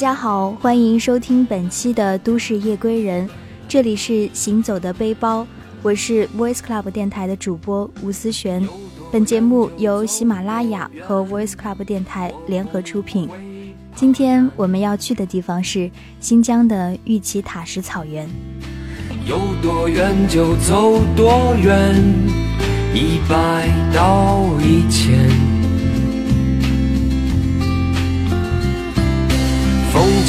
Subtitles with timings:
[0.00, 3.28] 大家好，欢迎收听本期的《都市夜归人》，
[3.68, 5.46] 这里是行走的背包，
[5.82, 8.66] 我是 Voice Club 电台的主播吴思璇。
[9.12, 13.28] 本节目由喜马拉雅和 Voice Club 电台联合出品。
[13.94, 18.26] 今天我们要去的地方是新疆的玉器塔什草原。
[19.26, 21.94] 有多远就走多远，
[22.94, 25.49] 一百到一千。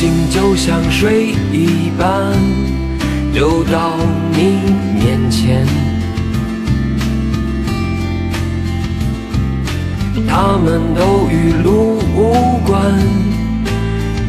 [0.02, 2.34] 风景就像水一般
[3.34, 4.00] 流到
[4.32, 4.58] 你
[4.96, 5.64] 面前，
[10.28, 12.34] 他们都与路无
[12.66, 12.98] 关，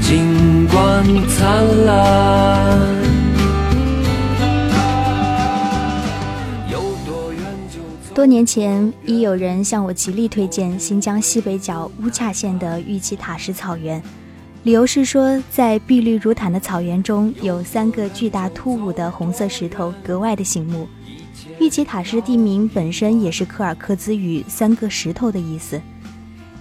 [0.02, 2.78] 尽管灿烂。
[8.14, 14.02] 多年前，已有人向我极力推荐新疆西北角乌恰县的玉器塔什草原，
[14.64, 20.86] 理由是说，在碧绿如毯的草原中，有三个巨大突兀的红色石头，格外的醒目。
[21.58, 25.80] 玉器塔什地名本身也是柯尔克孜语“三个石头”的意思。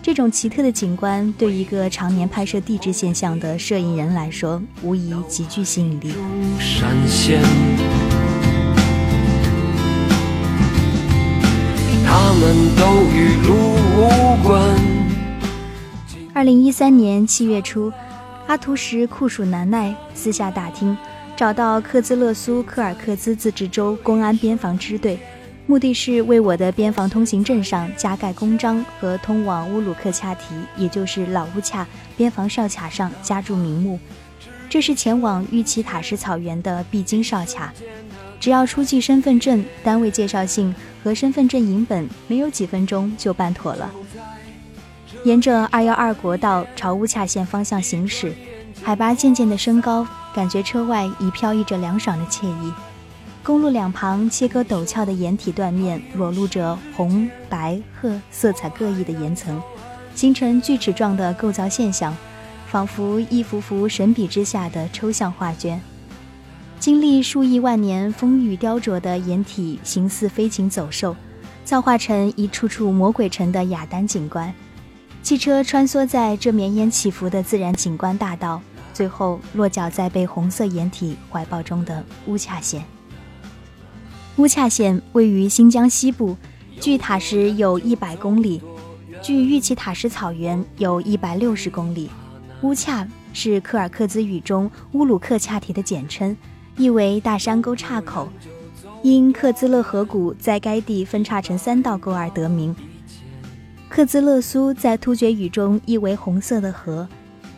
[0.02, 6.12] 这种奇特的景观，对一个常年拍摄地质现象的摄影人来说，无疑极具吸引力。
[12.04, 13.54] 他们都与路
[13.96, 14.91] 无关。
[16.34, 17.92] 二零一三年七月初，
[18.48, 20.98] 阿图什酷暑难耐，私下打听，
[21.36, 25.20] 找到克孜勒苏柯尔克孜自治州公安边防支队，
[25.68, 34.00] 目的是为我的边防通行证上加盖公章和通往乌鲁克恰提，也就是老乌恰边防哨卡上加注名目。
[34.70, 37.74] 这是前往玉奇塔什草原的必经哨卡，
[38.40, 40.74] 只要出具身份证、单位介绍信。
[41.04, 43.90] 和身份证影本，没有几分钟就办妥了。
[45.24, 48.34] 沿着二幺二国道朝乌恰县方向行驶，
[48.82, 52.74] 海拔渐渐的升高，感觉车外已飘逸着凉爽的惬意。
[53.44, 59.62] 公路两旁切割陡峭的岩体断面，裸露着红、白、褐色彩各异的岩层，
[60.16, 62.16] 形成锯齿状的构造现象，
[62.68, 65.80] 仿佛一幅幅神笔之下的抽象画卷。
[66.80, 71.16] 经历数亿万年风雨雕琢的岩体，形似飞禽走兽，
[71.64, 74.52] 造化成一处处魔鬼城的雅丹景观。
[75.24, 78.62] 汽车穿梭在这绵延起伏的自然景观大道，
[78.94, 82.84] 最后落脚在被红色掩体怀抱中的乌恰县。
[84.38, 86.36] 乌恰县位于新疆西部，
[86.80, 88.62] 距塔什有一百公里，
[89.22, 92.10] 距玉器塔什草原有一百六十公里。
[92.62, 96.36] 乌恰是柯尔克孜语中乌鲁克恰提的简称。
[96.78, 98.30] 意为大山沟岔口，
[99.04, 102.74] 因克孜勒河谷在该地分叉成三道沟而得名。
[103.94, 107.06] 克孜勒苏在突厥语中意为红色的河。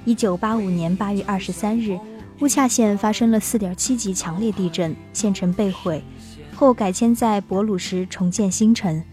[0.04, 1.96] 一九八五年八月二十三日，
[2.40, 6.04] 乌恰县发生了四点七级强烈地震，县城被毁，
[6.56, 9.04] 后改迁在博鲁时重建新城。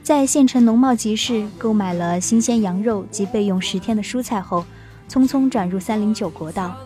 [0.00, 4.64] 在县城农贸集市购买了新鲜羊肉及备用十天的蔬菜后，
[5.10, 6.76] 匆匆转入三零九国道。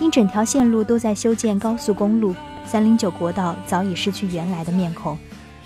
[0.00, 2.34] 因整条线路都在修建高速公路，
[2.64, 5.18] 三零九国道早已失去原来的面孔，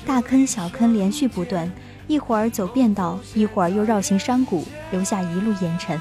[0.05, 1.71] 大坑小坑连续不断，
[2.09, 6.01] 一会儿走便道，一会儿又绕行山谷，留下一路烟尘。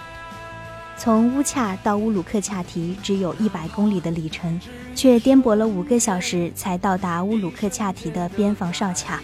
[0.98, 4.60] 从乌恰到乌鲁克恰提只有一百公里的里程，
[4.96, 9.22] 却颠簸了五个小时才到达乌鲁克恰提的边防哨卡。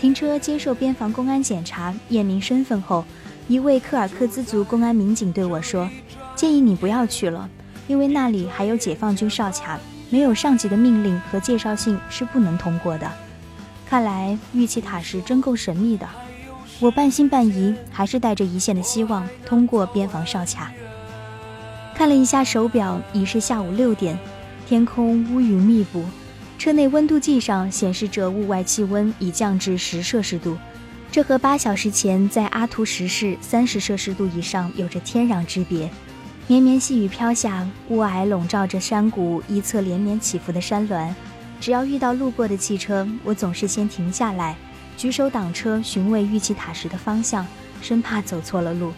[0.00, 3.04] 停车接受边防公安检查验明身份后，
[3.46, 5.88] 一位柯尔克孜族公安民警对我说
[6.34, 7.48] ：“建议你不要去了。”
[7.86, 9.78] 因为那里还有解放军哨卡，
[10.10, 13.08] 没有上级的命令和介绍信是不能通过的。
[13.88, 16.08] 看来玉器塔是真够神秘的，
[16.80, 20.72] 我半信半疑，还是带着一线的希望通过边防哨卡。
[21.94, 24.18] 看了一下手表，已是下午六点，
[24.66, 26.04] 天空乌云密布，
[26.58, 30.58] 车内温度计上显示着屋外气温已降至十摄氏度，
[31.12, 35.88] 这和八小时前在阿图什市三十摄氏度以上有着天壤之别。
[36.48, 41.14] 绵绵细雨飘下，雾霭笼罩着山谷一侧连绵起伏的山峦。
[41.60, 44.56] 只要遇到路过的汽车，我总是先停下来，
[44.96, 47.46] 举手挡车，询问玉器塔什的方向，
[47.82, 48.92] 生怕走错了路。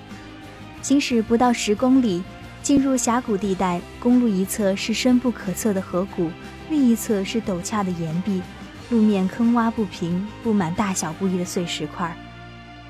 [0.83, 2.23] 行驶不到十公里，
[2.63, 3.81] 进入峡谷地带。
[4.01, 6.31] 公路一侧是深不可测的河谷，
[6.71, 8.43] 另一侧是陡峭的岩壁，
[8.91, 12.17] 路面坑洼不平，布满大小不一的碎石块。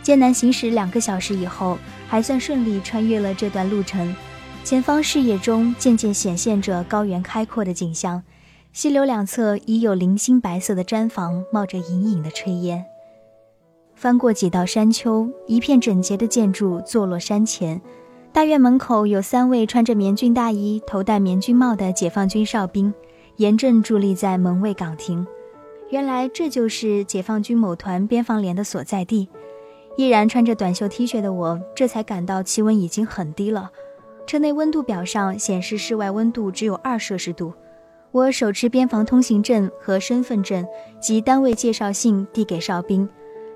[0.02, 1.78] 艰难行驶两个小时以后，
[2.08, 4.14] 还算顺利穿越了这段路程。
[4.64, 8.22] 前方视野中渐渐显现着高原开阔的景象，
[8.72, 12.84] 溪流两侧已有零星白色的毡房冒着隐隐的炊烟。
[13.94, 17.80] 翻过几道山丘，一片整洁的建筑坐落山前，
[18.32, 22.94] 大院门口有三位穿着棉军大衣、头戴棉军帽的解放军哨兵，
[23.36, 25.26] 严阵伫立在门卫岗亭。
[25.90, 29.28] 原来这就是解放军某团边防连的所在地。
[29.96, 33.72] 依然穿着短袖 T 恤的我，这才感到气温已经很低了。
[34.28, 37.52] 车内温度表上显示室外温度只有二摄氏度。
[38.10, 40.66] 我手持边防通行证和身份证
[41.00, 43.08] 及单位介绍信递给哨兵，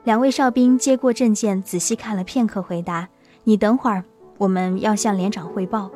[0.05, 3.09] 两位哨兵接过证件，仔细看了片刻，回答
[3.45, 4.05] ：“你等会儿，
[4.39, 5.91] 我们要向连长汇报。”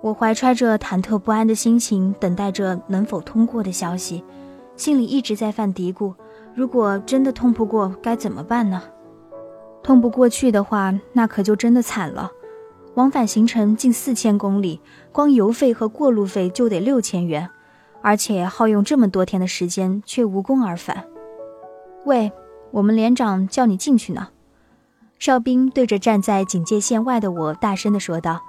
[0.00, 4.24] 我怀揣着忐忑不安的心情，等待着能否通过的消息，
[4.76, 6.14] 心里一直在犯嘀咕：
[6.54, 8.82] 如果真的通不过，该怎么办呢？
[9.82, 12.30] 通不过去的话，那可就真的惨了。
[12.94, 14.80] 往返行程近四千公里，
[15.12, 17.48] 光油费和过路费就得六千元，
[18.02, 21.04] 而且耗用这么多天的时间，却无功而返。
[22.04, 22.32] 喂，
[22.72, 24.28] 我们连长叫你进去呢。
[25.18, 28.42] 哨兵对着站在警戒线外的我大声地说道。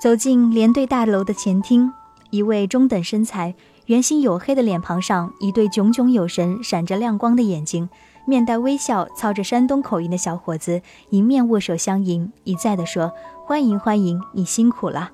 [0.00, 1.92] 走进连队大楼的前厅，
[2.30, 3.54] 一位中等身材、
[3.86, 7.88] 圆形黝黑的脸庞上，一对炯炯有神、闪着亮光的眼睛。
[8.26, 13.12] 面带微笑、操着山东口音的小伙子迎面握手相迎，一再地说
[13.46, 15.12] ：“欢迎欢迎，你辛苦了。”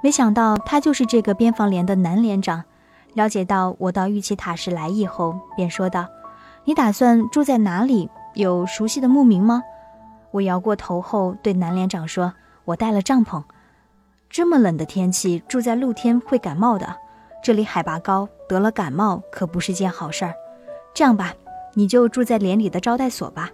[0.00, 2.62] 没想到他就是这个边防连的男连长。
[3.16, 6.06] 了解到我到玉器塔什来意后，便说道
[6.64, 8.08] ：“你打算住在哪里？
[8.34, 9.62] 有熟悉的牧民吗？”
[10.30, 12.34] 我摇过头后对男连长说
[12.66, 13.42] ：“我带了帐篷。
[14.28, 16.94] 这么冷的天气，住在露天会感冒的。
[17.42, 20.34] 这里海拔高，得了感冒可不是件好事儿。
[20.94, 21.34] 这样吧。”
[21.78, 23.50] 你就住在连里的招待所吧。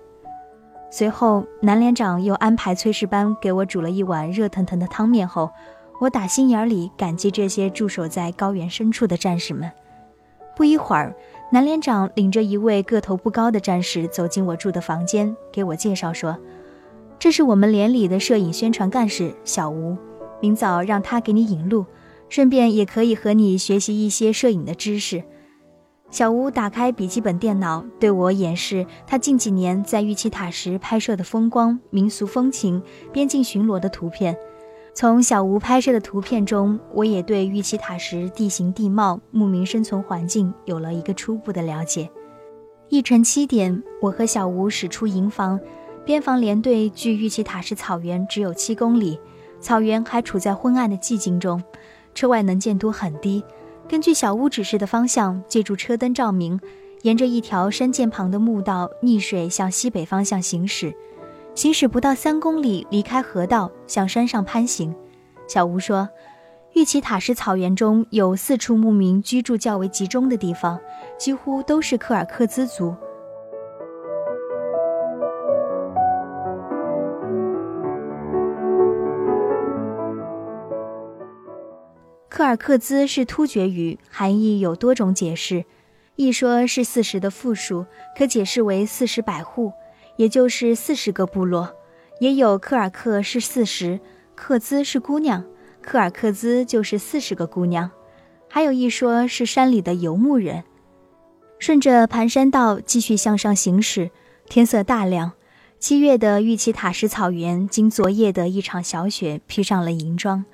[0.93, 5.51] 随后，南连长又安排炊事班给我煮了一碗热腾腾的汤面后，
[6.03, 9.71] 我打心眼里感激这些驻守在高原深处的战士们。
[10.57, 11.15] 不一会儿，
[11.53, 16.37] 南连长领着一位个头不高的战士走进我住的房间，给我介绍说
[17.21, 19.97] ：“这是我们连里的摄影宣传干事小吴，
[20.41, 21.87] 明早让他给你引路，
[22.29, 25.23] 顺便也可以和你学习一些摄影的知识。”
[26.11, 32.83] 小吴打开笔记本电脑，对我演示他近几年在玉器塔时拍摄的风光、民俗风情、
[33.13, 34.37] 边境巡逻的图片。
[34.95, 42.11] 从小吴拍摄的图片中，我也对玉器塔什地形地貌、牧民生存环境有了一个初步的了解。
[42.91, 45.59] 一晨七点，我和小吴驶出营房，
[46.05, 49.19] 边防连队距玉器塔什草原只有七公里，
[49.61, 51.63] 草原还处在昏暗的寂静中，
[52.15, 53.43] 车外能见度很低。
[53.89, 56.61] 根据小屋指示的方向，借助车灯照明，
[57.01, 60.95] 沿着一条山涧旁的墓道逆水向西北方向行驶。
[61.55, 64.95] 行驶不到三公里，离开河道，向山上攀行。
[65.47, 66.09] 小吴说
[66.75, 70.81] ：“玉奇塔什草原中有四处牧民居住较为集中的地方，
[71.19, 72.95] 几乎都是柯尔克孜族。
[82.31, 85.67] 柯尔克孜是突厥语，含义有多种解释。
[86.17, 87.85] 一说是四十的复数，
[88.17, 89.73] 可解释为四十百户，
[90.23, 91.75] 也就是四十个部落。
[92.21, 93.99] 也有科尔克是四十，
[94.37, 95.45] 克孜是姑娘，
[95.81, 97.91] 科尔克孜就是四十个姑娘。
[98.49, 100.63] 还有一说是山里的游牧人。
[101.59, 104.13] 顺着盘山道继续向上行驶，
[104.49, 105.33] 天色大亮，
[105.81, 110.45] 七月的玉器塔什草原经昨夜的一场小雪披上了银装。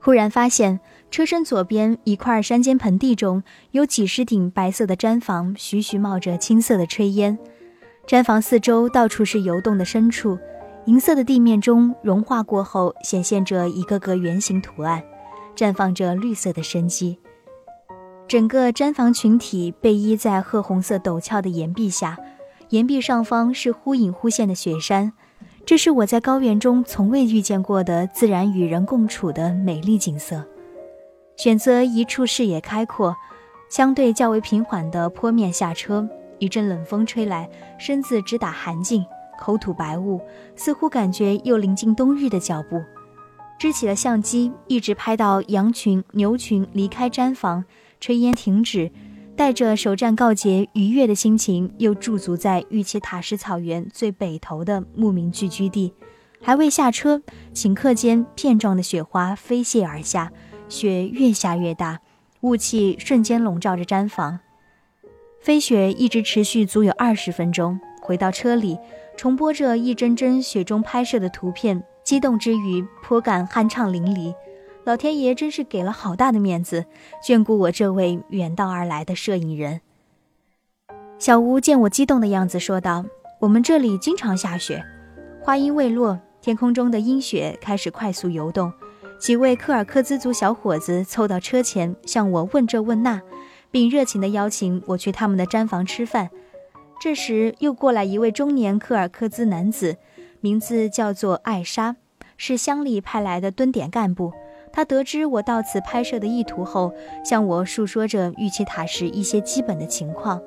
[0.00, 0.80] 忽然发现。
[1.10, 7.38] 车身左边一块山间盆地中有几十顶白色的毡房，徐徐冒着青色的炊烟。
[8.06, 10.38] 毡房四周到处是游动的牲畜，
[10.86, 15.02] 银色的地面中融化过后显现着一个个圆形图案，
[15.56, 17.18] 绽放着绿色的生机。
[18.26, 22.18] 整个毡房群体被依在褐红色陡峭的岩壁下，
[22.70, 25.12] 岩壁上方是忽隐忽现的雪山，
[25.64, 30.44] 这是我在高原中从未遇见过的自然与人共处的美丽景色。
[31.36, 33.14] 选择一处视野开阔、
[33.70, 36.08] 相对较为平缓的坡面下车，
[36.42, 39.04] 一阵冷风吹来，身子直打寒噤，
[39.38, 40.20] 口吐白雾，
[40.56, 42.82] 似乎感觉又临近冬日的脚步。
[43.60, 47.64] 支起了相机，一直拍到羊群、牛群离开毡房，
[48.00, 48.90] 炊烟停止，
[49.36, 55.94] 带着首战告捷愉悦的心情，又驻足在玉器塔什草原最北头的牧民聚居地。
[56.40, 57.22] 还未下车，
[57.54, 60.32] 顷刻间，片状的雪花飞泻而下。
[60.68, 62.00] 雪越下越大，
[62.40, 64.40] 雾气瞬间笼罩着毡房。
[65.42, 67.80] 飞雪一直持续足有二十分钟。
[68.00, 68.78] 回到车里，
[69.16, 74.32] 重播着一帧帧雪中拍摄的图片，激动之余颇感酣畅淋漓。
[74.84, 76.84] 老天爷真是给了好大的面子，
[77.26, 79.80] 眷顾我这位远道而来的摄影人。
[81.18, 83.04] 小吴见我激动的样子，说道
[83.40, 84.84] ：“我们这里经常下雪，
[85.40, 88.72] 话音未落。”天空中的阴雪开始快速游动。
[89.18, 93.20] 几位柯尔克孜族小伙子凑到车前，向我问这问那，
[93.72, 96.30] 并热情地邀请我去他们的毡房吃饭。
[97.00, 99.96] 这时，又过来一位中年柯尔克孜男子，
[100.40, 101.96] 名字叫做艾莎，
[102.36, 104.32] 是乡里派来的蹲点干部。
[104.72, 110.40] 他得知我到此拍摄的意图后，向我述说着玉器塔什一些基本的情况。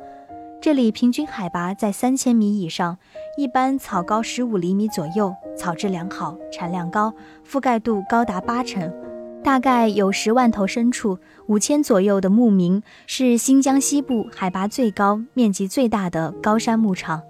[0.62, 2.98] 这里平均海拔在三千米以上，
[3.38, 7.13] 一般草高十五厘米左右，草质良好，产量高，
[7.46, 9.05] 覆盖度高达八成。
[9.46, 17.22] 大概有十万头牲畜，五千左右的牧民，是新疆西部海拔最高、面积最大的高山牧场。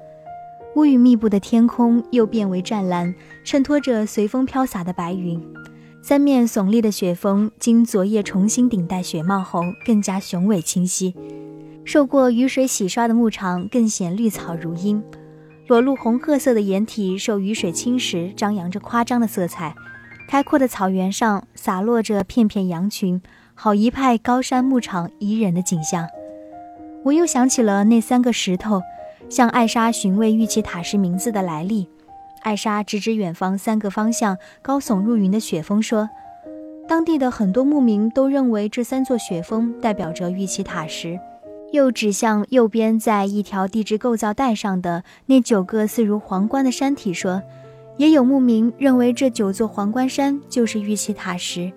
[0.78, 5.46] 乌云密布的天空又变为湛蓝，衬托着随风飘洒的白云。
[6.02, 11.14] 三面耸立的雪峰，经昨夜重新顶戴雪帽后，更加雄伟清晰。
[11.84, 15.04] 受过雨水洗刷的牧场更显绿草如茵，
[15.68, 19.76] 裸露红褐色的岩体受雨水侵蚀，张扬着夸张的色彩。
[20.28, 23.22] 开阔的草原上洒落着片片羊群，
[23.54, 26.08] 好一派高山牧场宜人的景象。
[27.04, 28.82] 我又想起了那三个石头，
[29.30, 31.88] 向艾莎询问玉器塔什名字的来历。
[32.42, 36.10] 艾莎指指远方三个方向高耸入云的雪峰，说
[36.88, 41.20] ：“当地的很多牧民都认为这三座雪峰代表着玉器塔什。”
[41.74, 47.42] 又指向右边，在一条地质构造带上的那九个似如皇冠的山体，说
[47.98, 51.72] ：“也有牧民认为这九座皇冠山就是玉器塔石。”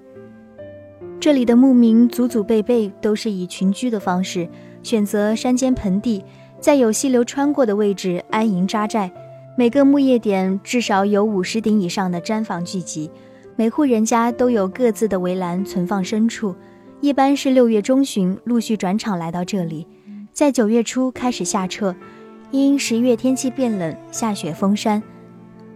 [1.20, 4.48] 这里的牧民祖祖辈辈都是以群居的方式，
[4.82, 6.24] 选择山间盆地，
[6.60, 9.10] 在有溪流穿过的位置安营扎寨。
[9.56, 13.10] 每个牧业点至少有五十顶以上的毡房聚集，
[13.56, 16.54] 每户人家都有各自的围栏存放牲畜。
[17.00, 19.84] 一般是六月中旬陆续转场来到这里，
[20.32, 21.94] 在九月初开始下撤，
[22.52, 25.02] 因十月天气变冷，下雪封山。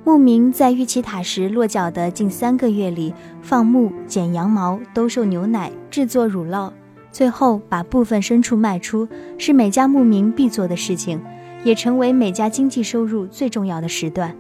[0.05, 6.73] 牧民在玉器塔什落脚的近三个月里，放牧、剪羊毛、兜售牛奶、制作乳酪，
[7.13, 9.07] 最后把部分牲畜卖出，
[9.39, 11.21] 是每家牧民必做的事情，
[11.63, 14.37] 也成为每家经济收入最重要的时段。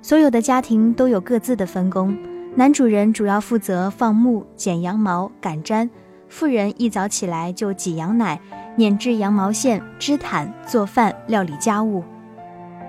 [0.00, 2.16] 所有的家庭都有各自的分工。
[2.54, 5.90] 男主人主要负责放牧、剪羊毛、赶毡，
[6.28, 8.40] 妇人一早起来就挤羊奶、
[8.76, 12.04] 碾制羊毛线、织毯、做饭、料理家务。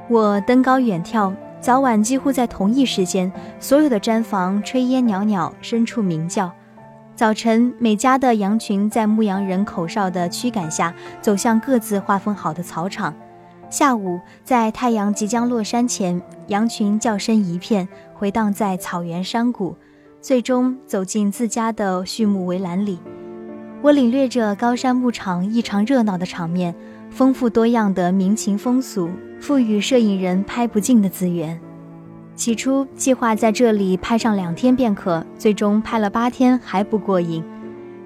[0.10, 6.52] 我登高远眺，早晚几乎在同一时间，所有的毡房炊烟袅袅，牲畜鸣叫。
[7.16, 13.14] 早晨，每家的羊群在牧羊人口哨的驱赶下，走向各自划分好的草场。
[13.70, 19.76] 下午，在太阳即将落山前，羊群叫声一片，回荡在草原山谷，
[20.22, 23.00] 最终走进自家的畜牧围栏里。
[23.82, 26.74] 我领略着高山牧场异常热闹的场面，
[27.10, 31.60] 丰富多样的民情风俗，赋予摄影人拍不尽的资源。
[32.36, 37.44] 起初计划在这里拍上两天便可，最终拍了八天还不过瘾。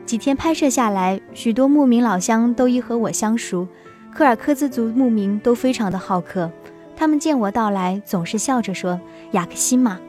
[0.06, 3.68] 几天拍摄下来，许多牧民老乡都已和我相熟。
[4.14, 6.52] 科尔克孜族牧民都非常的好客，
[6.96, 9.00] 他们见我到来，总是笑着说
[9.32, 10.00] “雅克西玛”，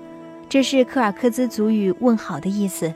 [0.49, 2.93] 这是科尔克孜族语问好的意思。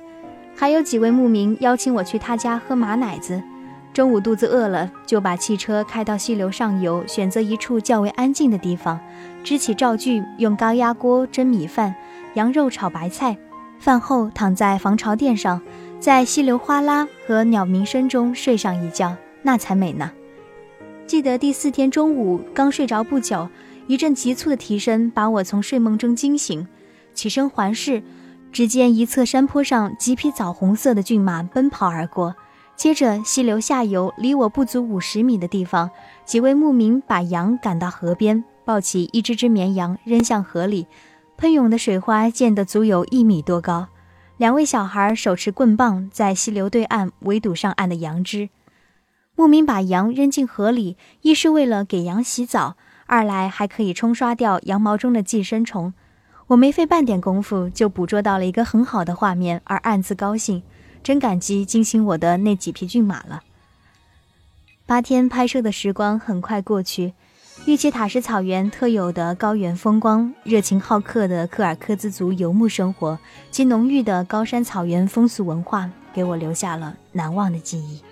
[0.56, 3.40] 还有几位牧民邀请我去他家喝马奶子。
[3.96, 9.00] 中午肚子饿了，就把汽车开到溪流上游，选择一处较为安静的地方，
[9.42, 11.94] 支起灶具，用高压锅蒸米饭，
[12.34, 13.38] 羊肉炒白菜。
[13.78, 15.62] 饭后躺在防潮垫上，
[15.98, 20.12] 在溪流哗啦和鸟鸣声中睡上一觉，那才美呢。
[21.06, 23.48] 记得第四天中午刚睡着不久，
[23.86, 26.68] 一阵急促的啼声把我从睡梦中惊醒。
[27.14, 28.02] 起身环视，
[28.52, 32.34] 只见一侧山坡上几匹枣红色的骏马奔跑而过。
[32.76, 35.90] 接着，溪流下游离我不足五十米的地方，
[36.26, 40.86] 几位牧民把羊赶到河边，抱起一只只绵羊扔向河里，
[41.38, 43.88] 喷涌的水花溅得足有一米多高。
[44.36, 48.50] 两位小孩手持棍棒，在溪流对岸围堵上岸的羊只。
[49.34, 55.94] 牧民把羊扔进河里，一是为了给羊洗澡，二来还可以冲刷掉羊毛中的寄生虫。
[56.48, 60.62] 我没费半点功夫就捕捉到了一个很好的画面，而暗自高兴，
[61.06, 63.44] 真感激惊醒我的那几匹骏马了。
[64.86, 67.12] 八天拍摄的时光很快过去，
[67.64, 73.16] 玉器塔什草原特有的高原风光、热情好客的柯尔克孜族游牧生活
[73.52, 78.02] 及浓郁的高山草原风俗文化，给我留下了难忘的记忆。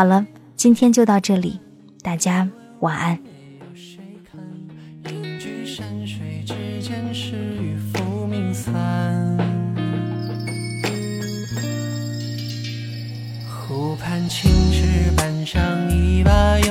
[0.00, 0.26] 好了，
[0.56, 1.60] 今天就到这里，
[2.00, 3.18] 大家晚安。
[13.46, 15.60] 湖畔青石板上
[15.94, 16.69] 一把油。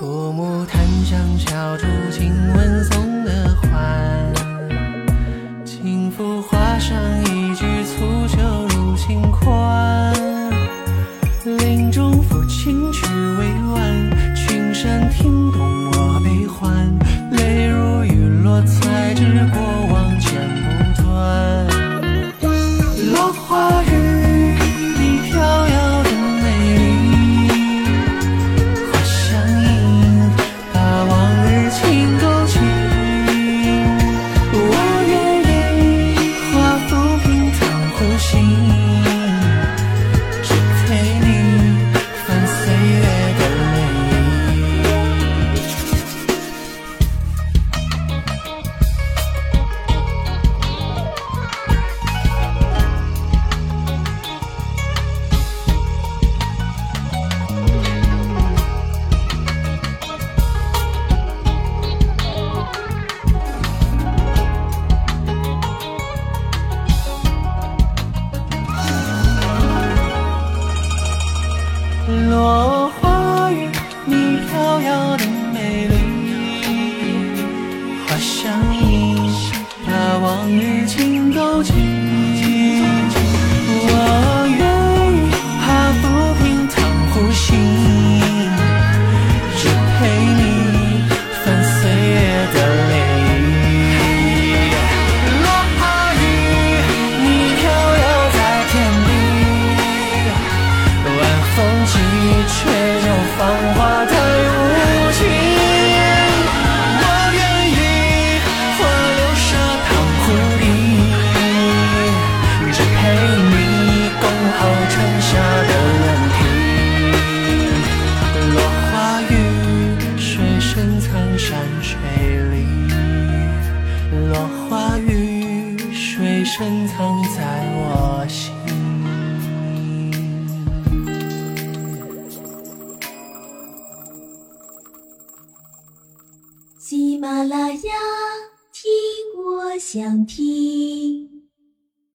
[0.00, 2.69] 泼墨檀香，小筑轻吻。
[72.30, 73.68] 落花雨，
[74.04, 75.94] 你飘摇的美丽，
[78.06, 79.16] 花香溢，
[79.86, 81.99] 把往日情勾起。